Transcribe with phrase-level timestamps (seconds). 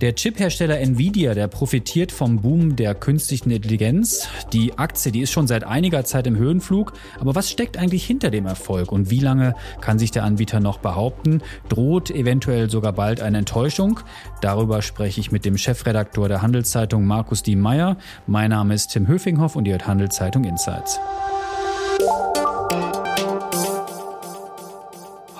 [0.00, 4.28] Der Chiphersteller Nvidia, der profitiert vom Boom der künstlichen Intelligenz.
[4.52, 6.92] Die Aktie, die ist schon seit einiger Zeit im Höhenflug.
[7.18, 10.78] Aber was steckt eigentlich hinter dem Erfolg und wie lange kann sich der Anbieter noch
[10.78, 11.42] behaupten?
[11.68, 13.98] Droht eventuell sogar bald eine Enttäuschung?
[14.40, 17.96] Darüber spreche ich mit dem Chefredaktor der Handelszeitung Markus Die Meyer.
[18.28, 21.00] Mein Name ist Tim Höfinghoff und ihr hört Handelszeitung Insights.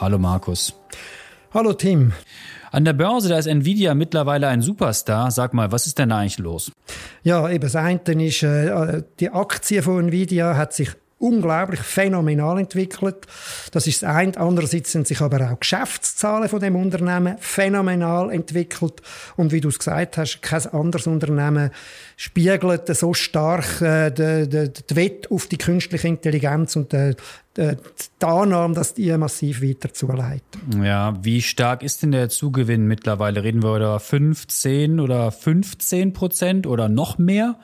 [0.01, 0.75] Hallo Markus.
[1.55, 2.13] Hallo Tim.
[2.71, 5.30] An der Börse, da ist Nvidia mittlerweile ein Superstar.
[5.30, 6.73] Sag mal, was ist denn eigentlich los?
[7.23, 13.27] Ja, eben das eine ist, äh, die Aktie von Nvidia hat sich unglaublich phänomenal entwickelt.
[13.73, 14.37] Das ist das eine.
[14.37, 19.03] Andererseits sind sich aber auch Geschäftszahlen von dem Unternehmen phänomenal entwickelt.
[19.37, 21.71] Und wie du es gesagt hast, kein anderes Unternehmen
[22.17, 27.15] spiegelt so stark äh, die, die, die Wette auf die künstliche Intelligenz und die,
[27.57, 27.73] die,
[28.23, 30.43] die Annahme, dass die massiv weiter zuleitet.
[30.83, 33.43] Ja, wie stark ist denn der Zugewinn mittlerweile?
[33.43, 37.57] Reden wir über 15 oder 15 Prozent oder noch mehr?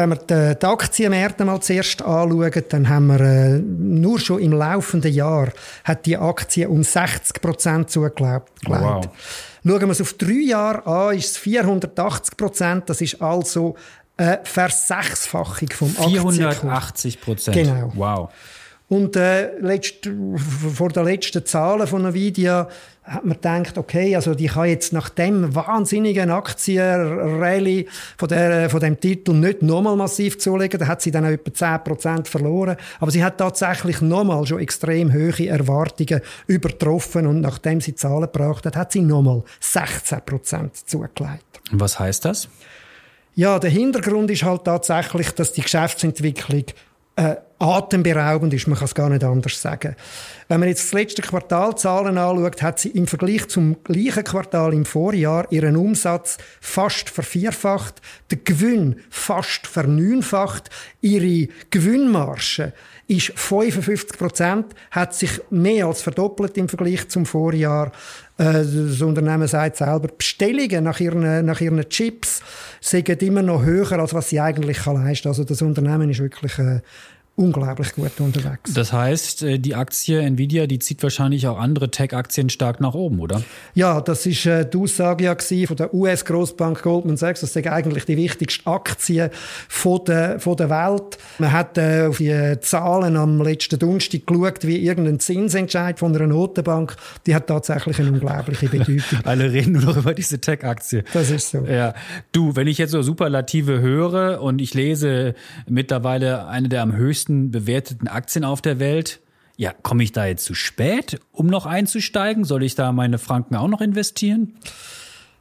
[0.00, 4.52] Wenn wir die, die Aktienmärkte mal zuerst anschauen, dann haben wir äh, nur schon im
[4.52, 5.52] laufenden Jahr
[5.84, 8.48] hat die Aktie um 60 Prozent zugelegt.
[8.64, 9.08] Wow.
[9.62, 12.88] Schauen wir es auf drei Jahre an, ist es 480 Prozent.
[12.88, 13.76] Das ist also
[14.16, 17.56] eine Versechsfachung vom 480 Prozent.
[17.56, 17.92] Genau.
[17.94, 18.30] Wow.
[18.90, 20.10] Und äh, letzt,
[20.74, 22.68] vor den letzten Zahlen von Nvidia
[23.04, 27.86] hat man gedacht, okay, also die kann jetzt nach dem wahnsinnigen Aktienrallye
[28.18, 30.80] von, der, von dem Titel nicht nochmal massiv zulegen.
[30.80, 32.76] Da hat sie dann auch etwa 10% verloren.
[32.98, 38.66] Aber sie hat tatsächlich nochmal schon extrem hohe Erwartungen übertroffen und nachdem sie Zahlen gebracht
[38.66, 41.60] hat, hat sie nochmal 16% zugelegt.
[41.70, 42.48] Was heißt das?
[43.36, 46.64] Ja, der Hintergrund ist halt tatsächlich, dass die Geschäftsentwicklung
[47.14, 49.94] äh, atemberaubend ist, man kann es gar nicht anders sagen.
[50.48, 54.86] Wenn man jetzt das letzte Quartalzahlen anschaut, hat sie im Vergleich zum gleichen Quartal im
[54.86, 60.70] Vorjahr ihren Umsatz fast vervierfacht, den Gewinn fast verneunfacht,
[61.02, 62.72] ihre Gewinnmarge
[63.08, 67.92] ist 55 Prozent, hat sich mehr als verdoppelt im Vergleich zum Vorjahr.
[68.38, 72.40] Äh, das Unternehmen sagt selber, Bestellungen nach ihren, nach ihren Chips
[72.80, 75.30] sind immer noch höher, als was sie eigentlich leisten kann.
[75.30, 76.80] Also das Unternehmen ist wirklich äh,
[77.40, 78.74] unglaublich gut unterwegs.
[78.74, 83.18] Das heißt, äh, die Aktie Nvidia, die zieht wahrscheinlich auch andere Tech-Aktien stark nach oben,
[83.18, 83.42] oder?
[83.74, 85.36] Ja, das ist äh, die Aussage ja
[85.66, 87.40] von der US-Großbank Goldman Sachs.
[87.40, 89.30] Das ist eigentlich die wichtigste Aktie
[89.68, 91.18] von der, von der Welt.
[91.38, 96.26] Man hat äh, auf die Zahlen am letzten Donnerstag geschaut, wie irgendein Zinsentscheid von einer
[96.26, 96.94] Notenbank.
[97.26, 99.00] Die hat tatsächlich eine unglaubliche Bedeutung.
[99.24, 101.04] Alle reden nur noch über diese Tech-Aktie.
[101.14, 101.64] Das ist so.
[101.64, 101.94] Ja.
[102.32, 105.34] Du, wenn ich jetzt so Superlative höre und ich lese
[105.66, 109.20] mittlerweile eine der am höchsten höchsten bewerteten Aktien auf der Welt.
[109.56, 112.44] Ja, komme ich da jetzt zu spät, um noch einzusteigen?
[112.44, 114.54] Soll ich da meine Franken auch noch investieren?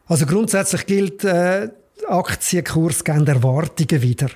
[0.07, 1.69] Also grundsätzlich gilt, äh,
[2.07, 4.29] Aktienkurs geben Erwartungen wieder.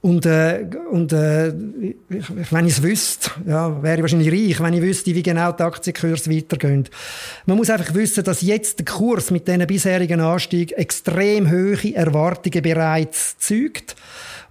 [0.00, 1.52] Und, äh, und äh,
[2.08, 5.62] wenn ich es wüsste, ja, wäre ich wahrscheinlich reich, wenn ich wüsste, wie genau die
[5.62, 6.88] Aktienkurse weitergehen.
[7.46, 12.62] Man muss einfach wissen, dass jetzt der Kurs mit diesen bisherigen Anstieg extrem hohe Erwartungen
[12.62, 13.96] bereits zeugt.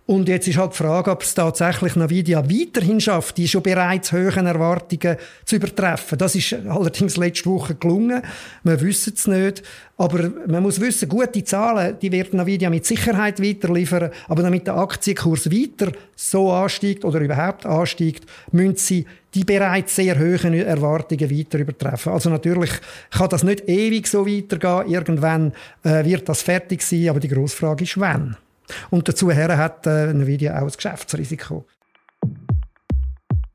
[0.08, 4.14] Und jetzt ist halt die Frage, ob es tatsächlich Nvidia weiterhin schafft, die schon bereits
[4.14, 6.18] hohen Erwartungen zu übertreffen.
[6.18, 8.22] Das ist allerdings letzte Woche gelungen.
[8.64, 9.64] Wir wissen es nicht.
[9.98, 14.12] Aber man muss wissen, gute Zahlen, die wird Nvidia mit Sicherheit weiter liefern.
[14.30, 20.18] Aber damit der Aktienkurs weiter so ansteigt oder überhaupt ansteigt, müssen sie die bereits sehr
[20.18, 22.14] hohen Erwartungen weiter übertreffen.
[22.14, 22.72] Also natürlich
[23.10, 24.90] kann das nicht ewig so weitergehen.
[24.90, 25.52] Irgendwann
[25.84, 27.10] äh, wird das fertig sein.
[27.10, 28.38] Aber die grosse Frage ist, wann.
[28.90, 31.66] Und dazu hat äh, Nvidia auch das Geschäftsrisiko.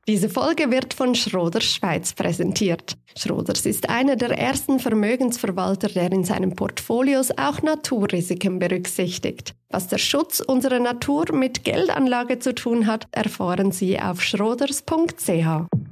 [0.05, 2.97] Diese Folge wird von Schroders Schweiz präsentiert.
[3.17, 9.55] Schroders ist einer der ersten Vermögensverwalter, der in seinen Portfolios auch Naturrisiken berücksichtigt.
[9.69, 15.82] Was der Schutz unserer Natur mit Geldanlage zu tun hat, erfahren Sie auf schroders.ch.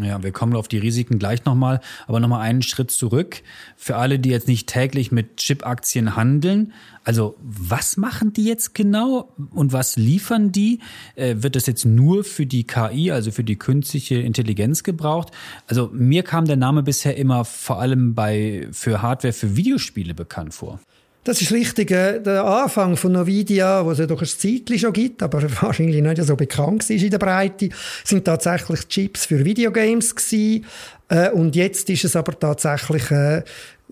[0.00, 3.42] Ja, wir kommen auf die Risiken gleich nochmal, aber nochmal einen Schritt zurück.
[3.76, 6.72] Für alle, die jetzt nicht täglich mit Chip-Aktien handeln,
[7.04, 10.80] also was machen die jetzt genau und was liefern die?
[11.14, 15.30] Äh, wird das jetzt nur für die KI, also für die künstliche Intelligenz gebraucht?
[15.66, 20.54] Also mir kam der Name bisher immer vor allem bei für Hardware für Videospiele bekannt
[20.54, 20.80] vor.
[21.24, 21.90] Das ist richtig.
[21.92, 26.02] Äh, der Anfang von Nvidia, was es ja doch ein Zeitchen schon gibt, aber wahrscheinlich
[26.02, 27.68] nicht so bekannt ist in der Breite,
[28.04, 30.66] sind tatsächlich Chips für Videogames gewesen.
[31.08, 33.42] Äh, und jetzt ist es aber tatsächlich äh,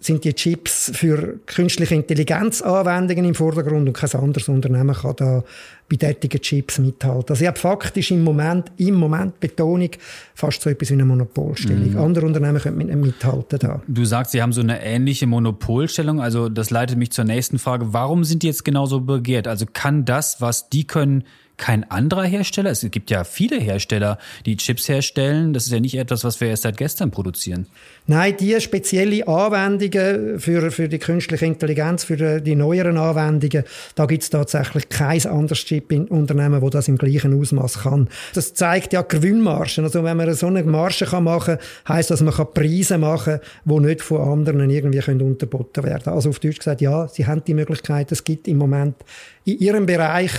[0.00, 5.44] sind die Chips für künstliche Intelligenzanwendungen im Vordergrund und kein anderes Unternehmen kann da
[5.90, 7.30] bei derartigen Chips mithalten.
[7.30, 9.90] Also ich habe faktisch im Moment, im Moment Betonung,
[10.34, 11.90] fast so etwas wie eine Monopolstellung.
[11.90, 11.98] Mhm.
[11.98, 13.82] Andere Unternehmen können nicht mithalten da.
[13.86, 16.20] Du sagst, sie haben so eine ähnliche Monopolstellung.
[16.20, 17.92] Also das leitet mich zur nächsten Frage.
[17.92, 19.48] Warum sind die jetzt genauso begehrt?
[19.48, 21.24] Also kann das, was die können,
[21.60, 22.70] kein anderer Hersteller?
[22.70, 25.52] Es gibt ja viele Hersteller, die Chips herstellen.
[25.52, 27.66] Das ist ja nicht etwas, was wir erst seit gestern produzieren.
[28.06, 33.64] Nein, die spezielle Anwendungen für, für die künstliche Intelligenz, für die neueren Anwendungen,
[33.94, 38.08] da gibt es tatsächlich kein anderes Chip-Unternehmen, das das im gleichen Ausmaß kann.
[38.34, 39.84] Das zeigt ja Gewinnmargen.
[39.84, 43.40] Also wenn man so eine Marge kann machen kann, heisst das, man kann Preise machen,
[43.64, 47.44] die nicht von anderen irgendwie können unterboten werden Also auf Deutsch gesagt, ja, sie haben
[47.44, 48.10] die Möglichkeit.
[48.12, 48.96] Es gibt im Moment
[49.44, 50.32] in ihrem Bereich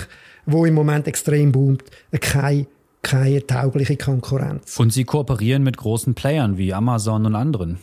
[0.46, 1.84] wo im Moment extrem boomt,
[2.20, 2.66] keine,
[3.02, 4.78] keine taugliche Konkurrenz.
[4.78, 7.78] Und Sie kooperieren mit großen Playern wie Amazon und anderen?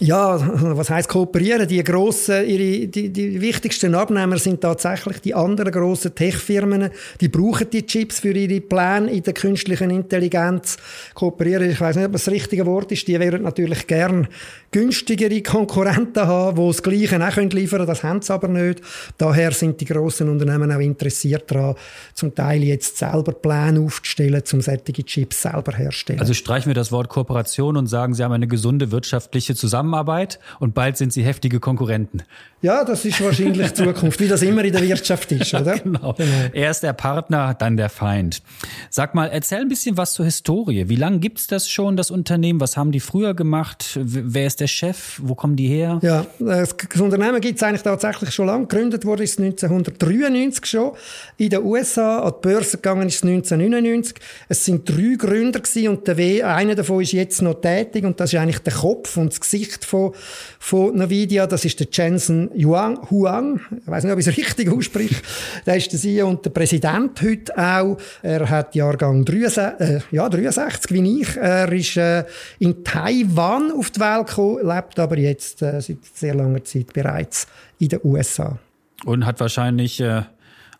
[0.00, 0.38] Ja,
[0.76, 1.66] was heißt kooperieren?
[1.66, 6.90] Die grossen, ihre, die, die wichtigsten Abnehmer sind tatsächlich die anderen grossen Tech-Firmen.
[7.20, 10.76] Die brauchen die Chips für ihre Pläne in der künstlichen Intelligenz.
[11.14, 13.08] Kooperieren, ich weiß nicht, ob das richtige Wort ist.
[13.08, 14.28] Die wären natürlich gern
[14.70, 17.86] günstigere Konkurrenten haben, die das Gleiche auch liefern können.
[17.86, 18.80] Das haben sie aber nicht.
[19.16, 21.74] Daher sind die grossen Unternehmen auch interessiert daran,
[22.14, 26.20] zum Teil jetzt selber Pläne aufzustellen, um solche Chips selber herzustellen.
[26.20, 29.87] Also streichen wir das Wort Kooperation und sagen, sie haben eine gesunde wirtschaftliche Zusammenarbeit
[30.60, 32.22] und bald sind sie heftige Konkurrenten.
[32.60, 35.78] Ja, das ist wahrscheinlich Zukunft, wie das immer in der Wirtschaft ist, oder?
[35.78, 36.14] genau.
[36.14, 36.32] genau.
[36.52, 38.42] Erst der Partner, dann der Feind.
[38.90, 40.88] Sag mal, erzähl ein bisschen was zur Historie.
[40.88, 42.60] Wie lange gibt's das schon, das Unternehmen?
[42.60, 43.96] Was haben die früher gemacht?
[44.02, 45.20] Wer ist der Chef?
[45.22, 46.00] Wo kommen die her?
[46.02, 48.66] Ja, das Unternehmen gibt's eigentlich tatsächlich schon lange.
[48.66, 50.92] Gegründet wurde es 1993 schon.
[51.36, 54.16] In den USA an die Börse gegangen ist es 1999.
[54.48, 58.18] Es sind drei Gründer gewesen und der w, einer davon ist jetzt noch tätig und
[58.18, 60.12] das ist eigentlich der Kopf und das Gesicht von,
[60.58, 61.46] von Nvidia.
[61.46, 65.16] Das ist der Jensen Yuan, Huang, ich weiß nicht, ob ich es richtig ausspreche,
[65.66, 67.98] der ist der CEO und der Präsident heute auch.
[68.22, 71.36] Er hat Jahrgang 63, äh, ja, 63 wie ich.
[71.36, 72.24] Er ist äh,
[72.58, 77.46] in Taiwan auf die Welt gekommen, lebt aber jetzt äh, seit sehr langer Zeit bereits
[77.78, 78.58] in den USA.
[79.04, 80.22] Und hat wahrscheinlich äh,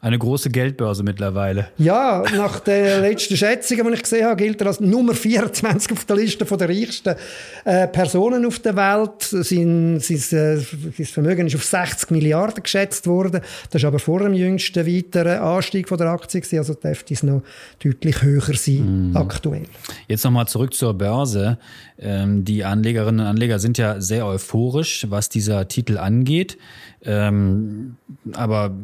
[0.01, 1.69] eine große Geldbörse mittlerweile.
[1.77, 6.05] Ja, nach den letzten Schätzungen, die ich gesehen habe, gilt er als Nummer 24 auf
[6.05, 7.17] der Liste der reichsten
[7.65, 9.23] äh, Personen auf der Welt.
[9.23, 13.41] Sein, sein, äh, sein Vermögen ist auf 60 Milliarden geschätzt worden.
[13.71, 17.25] Das ist aber vor dem jüngsten weiteren Anstieg von der Aktie gewesen, also dürfte es
[17.25, 17.43] noch
[17.83, 19.17] deutlich höher sein mm.
[19.17, 19.65] aktuell.
[20.07, 21.59] Jetzt nochmal zurück zur Börse.
[21.99, 26.57] Ähm, die Anlegerinnen und Anleger sind ja sehr euphorisch, was dieser Titel angeht.
[27.03, 27.97] Ähm,
[28.35, 28.77] aber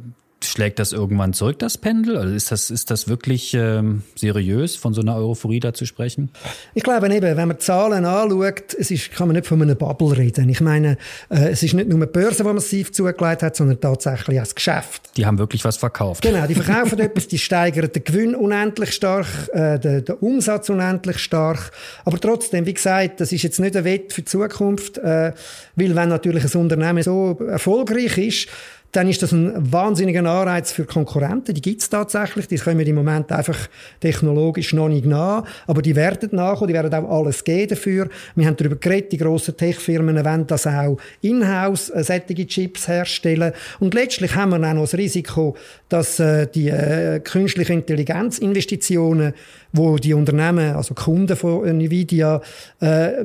[0.55, 2.17] Schlägt das irgendwann zurück, das Pendel?
[2.17, 6.31] Also ist das, ist das wirklich ähm, seriös, von so einer Euphorie da zu sprechen?
[6.75, 10.17] Ich glaube eben, wenn man Zahlen anschaut, es ist, kann man nicht von einer Bubble
[10.17, 10.49] reden.
[10.49, 10.97] Ich meine,
[11.29, 14.55] äh, es ist nicht nur die Börse, die massiv zugelegt hat, sondern tatsächlich auch das
[14.55, 15.11] Geschäft.
[15.17, 16.23] Die haben wirklich was verkauft.
[16.23, 21.19] Genau, die verkaufen etwas, die steigern den Gewinn unendlich stark, äh, den, den, Umsatz unendlich
[21.19, 21.73] stark.
[22.05, 25.33] Aber trotzdem, wie gesagt, das ist jetzt nicht ein Wett für die Zukunft, äh,
[25.75, 28.49] weil wenn natürlich ein Unternehmen so erfolgreich ist,
[28.95, 31.53] dann ist das ein wahnsinniger Anreiz für Konkurrenten.
[31.53, 32.47] Die gibt es tatsächlich.
[32.47, 33.69] Die können wir im Moment einfach
[33.99, 35.45] technologisch noch nicht nach.
[35.67, 36.69] Aber die werden nachkommen.
[36.69, 38.09] Die werden auch alles geben dafür.
[38.37, 39.11] Wir haben darüber geredet.
[39.11, 43.53] Die grossen Tech-Firmen wollen das auch in-house, äh, solche Chips herstellen.
[43.81, 45.57] Und letztlich haben wir auch noch das Risiko,
[45.89, 49.35] dass äh, die äh, künstliche Intelligenz-Investitionen
[49.75, 52.41] wo die Unternehmen, also Kunden von Nvidia,
[52.81, 53.25] äh,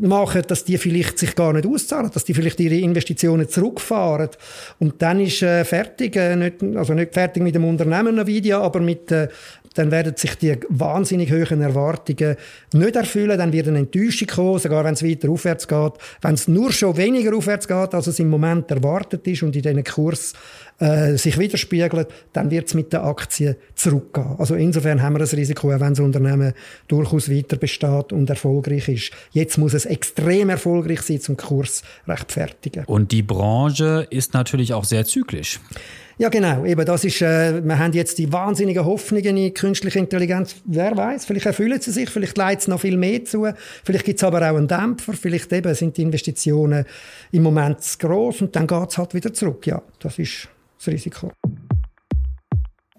[0.00, 4.30] machen, dass die vielleicht sich gar nicht auszahlen, dass die vielleicht ihre Investitionen zurückfahren.
[4.78, 8.80] Und dann ist äh, fertig, äh, nicht, also nicht fertig mit dem Unternehmen Nvidia, aber
[8.80, 9.28] mit, äh,
[9.76, 12.36] dann werden sich die wahnsinnig hohen Erwartungen
[12.72, 15.92] nicht erfüllen, dann wird eine Enttäuschung kommen, sogar wenn es weiter aufwärts geht.
[16.22, 19.62] Wenn es nur schon weniger aufwärts geht, als es im Moment erwartet ist und in
[19.62, 20.32] diesen Kurs
[20.78, 24.34] äh, sich widerspiegelt, dann wird es mit den Aktien zurückgehen.
[24.38, 26.52] Also insofern haben wir das Risiko, wenn das Unternehmen
[26.88, 29.12] durchaus weiter besteht und erfolgreich ist.
[29.32, 32.84] Jetzt muss es extrem erfolgreich sein, zum Kurs rechtfertigen.
[32.86, 35.60] Und die Branche ist natürlich auch sehr zyklisch.
[36.18, 36.64] Ja, genau.
[36.64, 40.56] Eben, das ist, äh, wir haben jetzt die wahnsinnigen Hoffnungen in künstliche Intelligenz.
[40.64, 41.26] Wer weiß?
[41.26, 43.46] Vielleicht erfüllen sie sich, vielleicht leitet es noch viel mehr zu.
[43.84, 45.12] Vielleicht gibt es aber auch einen Dämpfer.
[45.12, 46.86] Vielleicht eben sind die Investitionen
[47.32, 49.66] im Moment zu gross und dann geht es halt wieder zurück.
[49.66, 51.32] Ja, das ist das Risiko.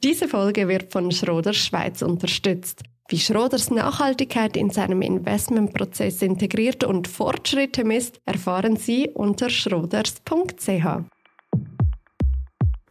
[0.04, 2.84] Diese Folge wird von Schroders Schweiz unterstützt.
[3.10, 11.17] Wie Schroders Nachhaltigkeit in seinem Investmentprozess integriert und Fortschritte misst, erfahren Sie unter schroders.ch.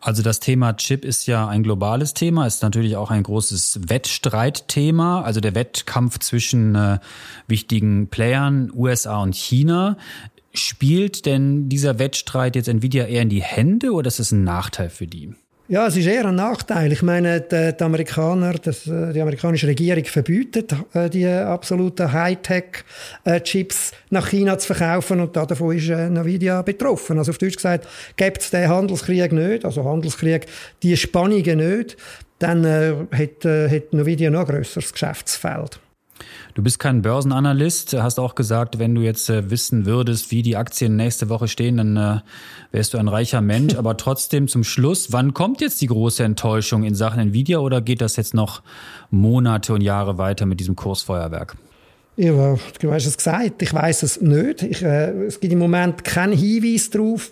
[0.06, 5.22] Also das Thema Chip ist ja ein globales Thema, ist natürlich auch ein großes Wettstreitthema,
[5.22, 7.00] also der Wettkampf zwischen äh,
[7.48, 9.96] wichtigen Playern USA und China.
[10.54, 14.90] Spielt denn dieser Wettstreit jetzt Nvidia eher in die Hände oder ist es ein Nachteil
[14.90, 15.34] für die?
[15.68, 16.92] Ja, es ist eher ein Nachteil.
[16.92, 23.90] Ich meine, die, die Amerikaner, das, äh, die amerikanische Regierung verbietet äh, die absoluten Hightech-Chips
[24.10, 27.18] nach China zu verkaufen und davon ist äh, Nvidia betroffen.
[27.18, 30.46] Also auf Deutsch gesagt, gibt es den Handelskrieg nicht, also Handelskrieg,
[30.84, 31.96] die Spannungen nicht,
[32.38, 35.80] dann äh, hat, äh, hat Nvidia noch ein grösseres Geschäftsfeld.
[36.54, 40.56] Du bist kein Börsenanalyst, hast auch gesagt, wenn du jetzt äh, wissen würdest, wie die
[40.56, 42.20] Aktien nächste Woche stehen, dann äh,
[42.72, 43.74] wärst du ein reicher Mensch.
[43.78, 48.00] Aber trotzdem zum Schluss, wann kommt jetzt die große Enttäuschung in Sachen Nvidia oder geht
[48.00, 48.62] das jetzt noch
[49.10, 51.56] Monate und Jahre weiter mit diesem Kursfeuerwerk?
[52.16, 54.62] Ja, du hast es gesagt, ich weiß es nicht.
[54.62, 57.30] Ich, äh, es gibt im Moment keinen Hinweis darauf,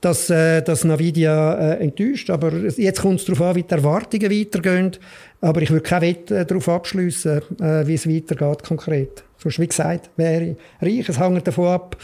[0.00, 2.30] dass, äh, dass Nvidia äh, enttäuscht.
[2.30, 4.92] Aber jetzt kommt es darauf an, wie die Erwartungen weitergehen.
[5.40, 9.24] Aber ich würde keine Wette äh, darauf abschließen, äh, wie es weitergeht konkret.
[9.38, 11.08] Sonst, wie gesagt, wäre reich.
[11.08, 11.96] Es hängt davon ab,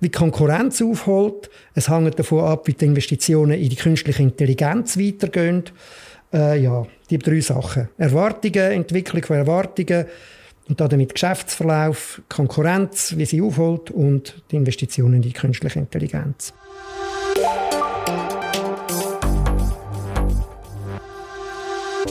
[0.00, 1.50] wie die Konkurrenz aufholt.
[1.74, 5.64] Es hängt davon ab, wie die Investitionen in die künstliche Intelligenz weitergehen.
[6.32, 7.88] Äh, ja, die drei Sachen.
[7.96, 10.06] Erwartungen, Entwicklung von Erwartungen
[10.68, 16.52] und damit Geschäftsverlauf, Konkurrenz, wie sie aufholt und die Investitionen in die künstliche Intelligenz.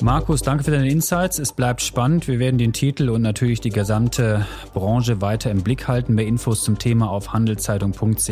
[0.01, 1.39] Markus, danke für deine Insights.
[1.39, 2.27] Es bleibt spannend.
[2.27, 6.15] Wir werden den Titel und natürlich die gesamte Branche weiter im Blick halten.
[6.15, 8.29] Mehr Infos zum Thema auf handelszeitung.ch.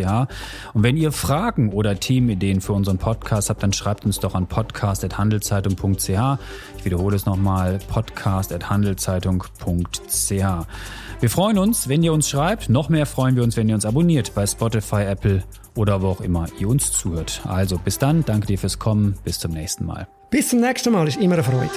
[0.73, 4.47] Und wenn ihr Fragen oder Themenideen für unseren Podcast habt, dann schreibt uns doch an
[4.47, 6.39] podcast.handelszeitung.ch.
[6.77, 10.31] Ich wiederhole es nochmal, podcast.handelszeitung.ch.
[11.21, 12.69] Wir freuen uns, wenn ihr uns schreibt.
[12.69, 15.43] Noch mehr freuen wir uns, wenn ihr uns abonniert bei Spotify, Apple
[15.75, 17.41] oder wo auch immer ihr uns zuhört.
[17.45, 20.07] Also bis dann, danke dir fürs Kommen, bis zum nächsten Mal.
[20.33, 21.69] Bis zum nächsten Mal, ist immer eine Freude.